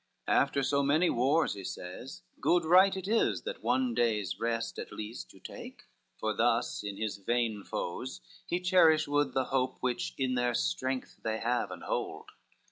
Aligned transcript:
"After 0.33 0.63
so 0.63 0.81
many 0.81 1.11
wars," 1.11 1.53
he 1.53 1.63
says, 1.63 2.23
"good 2.39 2.65
right 2.65 2.97
It 2.97 3.07
is, 3.07 3.43
that 3.43 3.61
one 3.61 3.93
day's 3.93 4.39
rest 4.39 4.79
at 4.79 4.91
least 4.91 5.31
you 5.31 5.39
take," 5.39 5.83
For 6.19 6.33
thus 6.33 6.83
in 6.83 6.97
his 6.97 7.17
vain 7.17 7.63
foes 7.63 8.19
he 8.47 8.59
cherish 8.59 9.07
would 9.07 9.33
The 9.33 9.45
hope 9.53 9.77
which 9.79 10.15
in 10.17 10.33
their 10.33 10.55
strength 10.55 11.19
they 11.21 11.37
have 11.37 11.69
and 11.69 11.83
hold. 11.83 12.31